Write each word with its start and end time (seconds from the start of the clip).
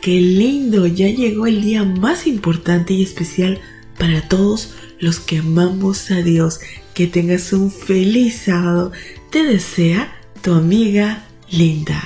Qué 0.00 0.20
lindo, 0.20 0.86
ya 0.86 1.08
llegó 1.08 1.46
el 1.46 1.62
día 1.62 1.84
más 1.84 2.26
importante 2.26 2.94
y 2.94 3.02
especial 3.02 3.60
para 3.98 4.28
todos 4.28 4.74
los 5.00 5.18
que 5.20 5.38
amamos 5.38 6.10
a 6.10 6.22
Dios. 6.22 6.60
Que 6.94 7.06
tengas 7.06 7.52
un 7.52 7.70
feliz 7.70 8.42
sábado. 8.44 8.92
Te 9.30 9.44
desea 9.44 10.12
tu 10.42 10.52
amiga 10.52 11.26
Linda. 11.50 12.02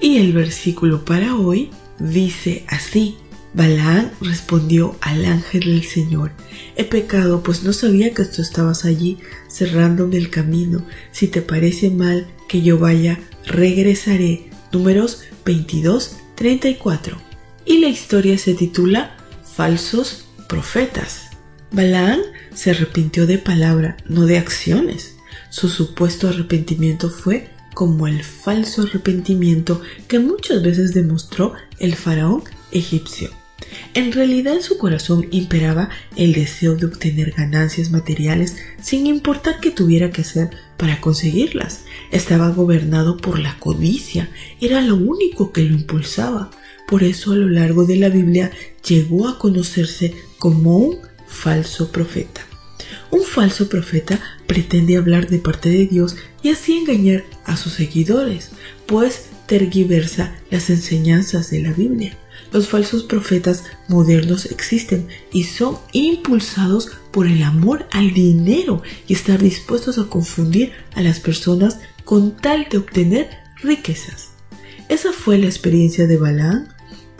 Y 0.00 0.18
el 0.18 0.32
versículo 0.32 1.04
para 1.04 1.36
hoy 1.36 1.70
dice 1.98 2.64
así. 2.68 3.16
Balaán 3.54 4.10
respondió 4.20 4.96
al 5.00 5.24
ángel 5.24 5.60
del 5.60 5.84
Señor, 5.84 6.32
he 6.74 6.82
pecado, 6.82 7.44
pues 7.44 7.62
no 7.62 7.72
sabía 7.72 8.12
que 8.12 8.24
tú 8.24 8.42
estabas 8.42 8.84
allí 8.84 9.18
cerrándome 9.48 10.16
el 10.16 10.28
camino. 10.28 10.84
Si 11.12 11.28
te 11.28 11.40
parece 11.40 11.90
mal 11.90 12.26
que 12.48 12.62
yo 12.62 12.78
vaya, 12.78 13.20
regresaré. 13.46 14.50
Números 14.72 15.22
22, 15.44 16.16
34. 16.34 17.16
Y 17.64 17.78
la 17.78 17.88
historia 17.88 18.38
se 18.38 18.54
titula 18.54 19.16
Falsos 19.42 20.26
Profetas. 20.48 21.30
Balaán 21.70 22.20
se 22.54 22.70
arrepintió 22.70 23.26
de 23.26 23.38
palabra, 23.38 23.96
no 24.06 24.26
de 24.26 24.38
acciones. 24.38 25.16
Su 25.50 25.68
supuesto 25.68 26.28
arrepentimiento 26.28 27.10
fue 27.10 27.50
como 27.74 28.06
el 28.06 28.22
falso 28.22 28.82
arrepentimiento 28.82 29.80
que 30.08 30.18
muchas 30.18 30.62
veces 30.62 30.94
demostró 30.94 31.54
el 31.78 31.96
faraón 31.96 32.44
egipcio. 32.70 33.30
En 33.94 34.12
realidad 34.12 34.54
en 34.54 34.62
su 34.62 34.78
corazón 34.78 35.26
imperaba 35.30 35.90
el 36.16 36.32
deseo 36.32 36.76
de 36.76 36.86
obtener 36.86 37.32
ganancias 37.32 37.90
materiales 37.90 38.56
sin 38.82 39.06
importar 39.06 39.60
qué 39.60 39.70
tuviera 39.70 40.10
que 40.10 40.22
hacer 40.22 40.50
para 40.76 41.00
conseguirlas. 41.00 41.84
Estaba 42.10 42.50
gobernado 42.50 43.16
por 43.16 43.38
la 43.38 43.58
codicia, 43.58 44.28
era 44.60 44.80
lo 44.80 44.96
único 44.96 45.52
que 45.52 45.62
lo 45.62 45.74
impulsaba. 45.74 46.50
Por 46.88 47.02
eso 47.02 47.32
a 47.32 47.36
lo 47.36 47.48
largo 47.48 47.84
de 47.86 47.96
la 47.96 48.08
Biblia 48.08 48.50
llegó 48.86 49.28
a 49.28 49.38
conocerse 49.38 50.14
como 50.38 50.76
un 50.76 50.98
falso 51.26 51.90
profeta. 51.90 52.42
Un 53.10 53.22
falso 53.22 53.68
profeta 53.68 54.20
pretende 54.46 54.96
hablar 54.96 55.28
de 55.28 55.38
parte 55.38 55.68
de 55.68 55.86
Dios 55.86 56.16
y 56.42 56.50
así 56.50 56.76
engañar 56.76 57.24
a 57.44 57.56
sus 57.56 57.74
seguidores, 57.74 58.50
pues 58.86 59.26
tergiversa 59.46 60.36
las 60.50 60.70
enseñanzas 60.70 61.50
de 61.50 61.62
la 61.62 61.72
Biblia. 61.72 62.18
Los 62.54 62.68
falsos 62.68 63.02
profetas 63.02 63.64
modernos 63.88 64.46
existen 64.46 65.08
y 65.32 65.42
son 65.42 65.76
impulsados 65.90 66.88
por 67.10 67.26
el 67.26 67.42
amor 67.42 67.88
al 67.90 68.14
dinero 68.14 68.80
y 69.08 69.14
estar 69.14 69.42
dispuestos 69.42 69.98
a 69.98 70.04
confundir 70.04 70.70
a 70.94 71.02
las 71.02 71.18
personas 71.18 71.80
con 72.04 72.36
tal 72.36 72.68
de 72.70 72.78
obtener 72.78 73.28
riquezas. 73.60 74.28
Esa 74.88 75.12
fue 75.12 75.36
la 75.36 75.46
experiencia 75.46 76.06
de 76.06 76.16
Balaam. 76.16 76.68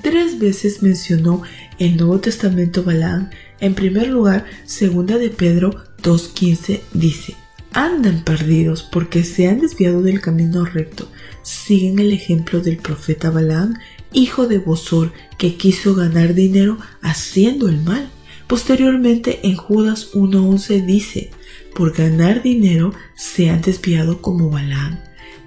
Tres 0.03 0.39
veces 0.39 0.85
mencionó 0.85 1.43
el 1.81 1.97
Nuevo 1.97 2.21
Testamento 2.21 2.85
Balaam. 2.85 3.31
En 3.59 3.75
primer 3.75 4.07
lugar, 4.07 4.47
segunda 4.67 5.19
de 5.19 5.31
Pedro 5.31 5.73
2.15 6.01 6.81
dice, 6.93 7.35
andan 7.75 8.23
perdidos 8.23 8.83
porque 8.83 9.25
se 9.25 9.49
han 9.49 9.61
desviado 9.61 10.01
del 10.03 10.21
camino 10.21 10.65
recto. 10.65 11.11
Siguen 11.43 11.99
el 11.99 12.13
ejemplo 12.13 12.61
del 12.61 12.79
profeta 12.79 13.31
Balaam, 13.31 13.75
hijo 14.13 14.47
de 14.47 14.59
Bosor, 14.59 15.13
que 15.37 15.57
quiso 15.57 15.95
ganar 15.95 16.35
dinero 16.35 16.79
haciendo 17.03 17.69
el 17.69 17.83
mal. 17.83 18.09
Posteriormente, 18.47 19.41
en 19.43 19.57
Judas 19.57 20.13
1.11 20.15 20.87
dice, 20.87 21.31
por 21.75 21.93
ganar 21.93 22.43
dinero 22.43 22.95
se 23.17 23.51
han 23.51 23.61
desviado 23.61 24.23
como 24.23 24.49
Balaam. 24.49 25.01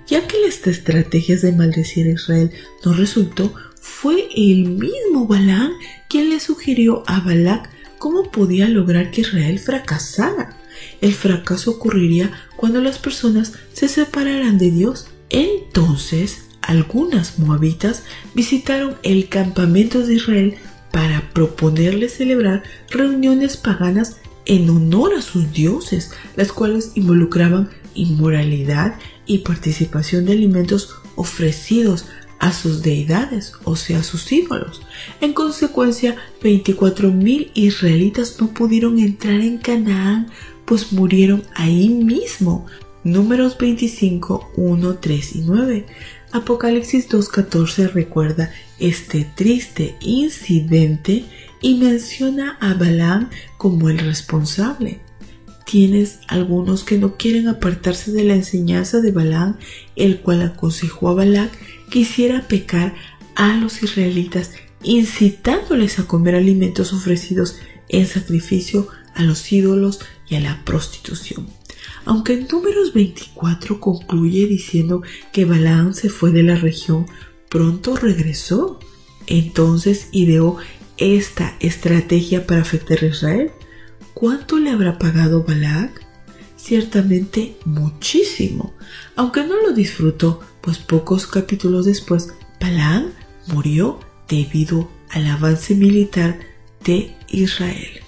Ya 0.07 0.27
que 0.27 0.37
las 0.39 0.66
estrategias 0.67 1.41
de 1.41 1.51
maldecir 1.53 2.07
a 2.07 2.11
Israel 2.11 2.51
no 2.85 2.93
resultó, 2.93 3.53
fue 3.81 4.27
el 4.35 4.69
mismo 4.69 5.27
Balaam 5.27 5.71
quien 6.09 6.29
le 6.29 6.39
sugirió 6.39 7.03
a 7.07 7.21
Balac 7.21 7.69
cómo 7.97 8.31
podía 8.31 8.67
lograr 8.67 9.11
que 9.11 9.21
Israel 9.21 9.59
fracasara. 9.59 10.57
El 11.01 11.13
fracaso 11.13 11.71
ocurriría 11.71 12.31
cuando 12.55 12.81
las 12.81 12.97
personas 12.97 13.53
se 13.73 13.88
separaran 13.88 14.57
de 14.57 14.71
Dios. 14.71 15.07
Entonces, 15.29 16.47
algunas 16.61 17.39
moabitas 17.39 18.03
visitaron 18.33 18.95
el 19.03 19.29
campamento 19.29 20.05
de 20.05 20.16
Israel 20.16 20.55
para 20.91 21.29
proponerle 21.33 22.09
celebrar 22.09 22.63
reuniones 22.89 23.57
paganas 23.57 24.17
en 24.45 24.69
honor 24.69 25.13
a 25.13 25.21
sus 25.21 25.51
dioses, 25.51 26.11
las 26.35 26.51
cuales 26.51 26.91
involucraban 26.95 27.69
inmoralidad 27.93 28.97
y 29.25 29.39
participación 29.39 30.25
de 30.25 30.33
alimentos 30.33 30.95
ofrecidos 31.16 32.05
a 32.39 32.53
sus 32.53 32.81
deidades, 32.83 33.53
o 33.63 33.75
sea, 33.75 33.99
a 33.99 34.03
sus 34.03 34.31
ídolos. 34.31 34.81
En 35.21 35.33
consecuencia, 35.33 36.16
24.000 36.41 37.51
israelitas 37.55 38.37
no 38.39 38.53
pudieron 38.53 38.99
entrar 38.99 39.39
en 39.41 39.57
Canaán, 39.57 40.27
pues 40.67 40.91
murieron 40.91 41.44
ahí 41.55 41.89
mismo. 41.89 42.67
Números 43.03 43.57
25, 43.57 44.51
1, 44.57 44.97
3 44.97 45.35
y 45.38 45.41
9. 45.41 45.85
Apocalipsis 46.33 47.09
2.14 47.09 47.94
recuerda 47.94 48.51
este 48.78 49.25
triste 49.35 49.95
incidente 50.01 51.23
y 51.61 51.75
menciona 51.75 52.57
a 52.59 52.73
Balaam 52.73 53.29
como 53.57 53.89
el 53.89 54.00
responsable. 54.00 55.00
Tienes 55.66 56.19
algunos 56.28 56.84
que 56.84 56.97
no 56.97 57.16
quieren 57.16 57.47
apartarse 57.47 58.11
de 58.11 58.25
la 58.25 58.35
enseñanza 58.35 58.99
de 58.99 59.11
Balaam, 59.11 59.57
el 59.95 60.19
cual 60.19 60.41
aconsejó 60.41 61.09
a 61.09 61.13
Balac 61.13 61.51
que 61.89 61.99
hiciera 61.99 62.47
pecar 62.47 62.94
a 63.35 63.55
los 63.55 63.81
israelitas, 63.84 64.51
incitándoles 64.84 65.99
a 65.99 66.07
comer 66.07 66.35
alimentos 66.35 66.91
ofrecidos 66.91 67.57
en 67.89 68.05
sacrificio 68.05 68.89
a 69.17 69.23
los 69.23 69.51
ídolos 69.51 70.00
y 70.29 70.35
a 70.35 70.39
la 70.39 70.63
prostitución. 70.63 71.47
Aunque 72.05 72.33
en 72.33 72.47
números 72.47 72.94
24 72.94 73.79
concluye 73.79 74.47
diciendo 74.47 75.01
que 75.31 75.45
Balaam 75.45 75.94
se 75.94 76.09
fue 76.09 76.31
de 76.31 76.44
la 76.44 76.55
región, 76.55 77.05
pronto 77.50 77.95
regresó. 77.95 78.79
Entonces 79.25 80.07
ideó 80.11 80.57
esta 80.97 81.55
estrategia 81.59 82.47
para 82.47 82.61
afectar 82.61 83.03
a 83.03 83.07
Israel. 83.07 83.51
¿Cuánto 84.13 84.57
le 84.57 84.69
habrá 84.69 84.97
pagado 84.97 85.44
Balac? 85.44 86.05
Ciertamente 86.55 87.57
muchísimo. 87.66 88.73
Aunque 89.16 89.44
no 89.44 89.61
lo 89.61 89.73
disfrutó, 89.73 90.39
pues 90.61 90.78
pocos 90.78 91.28
capítulos 91.28 91.85
después, 91.85 92.34
Balaam 92.59 93.11
murió 93.47 93.99
debido 94.28 94.89
al 95.09 95.28
avance 95.28 95.75
militar 95.75 96.39
de 96.84 97.16
Israel. 97.28 98.06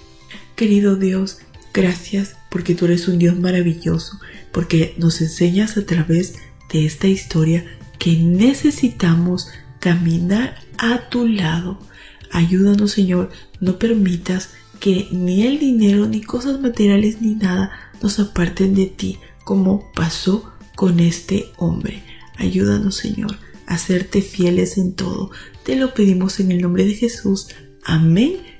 Querido 0.60 0.96
Dios, 0.96 1.38
gracias 1.72 2.36
porque 2.50 2.74
tú 2.74 2.84
eres 2.84 3.08
un 3.08 3.18
Dios 3.18 3.34
maravilloso, 3.38 4.20
porque 4.52 4.94
nos 4.98 5.22
enseñas 5.22 5.78
a 5.78 5.86
través 5.86 6.34
de 6.70 6.84
esta 6.84 7.06
historia 7.06 7.64
que 7.98 8.18
necesitamos 8.18 9.48
caminar 9.78 10.56
a 10.76 11.08
tu 11.08 11.26
lado. 11.26 11.80
Ayúdanos, 12.30 12.90
Señor, 12.90 13.30
no 13.58 13.78
permitas 13.78 14.50
que 14.80 15.08
ni 15.10 15.46
el 15.46 15.58
dinero, 15.58 16.06
ni 16.06 16.20
cosas 16.20 16.60
materiales, 16.60 17.22
ni 17.22 17.36
nada 17.36 17.70
nos 18.02 18.20
aparten 18.20 18.74
de 18.74 18.84
ti, 18.84 19.18
como 19.44 19.90
pasó 19.94 20.52
con 20.76 21.00
este 21.00 21.46
hombre. 21.56 22.02
Ayúdanos, 22.36 22.96
Señor, 22.96 23.38
a 23.66 23.78
serte 23.78 24.20
fieles 24.20 24.76
en 24.76 24.92
todo. 24.92 25.30
Te 25.64 25.76
lo 25.76 25.94
pedimos 25.94 26.38
en 26.38 26.52
el 26.52 26.60
nombre 26.60 26.84
de 26.84 26.92
Jesús. 26.92 27.48
Amén 27.82 28.59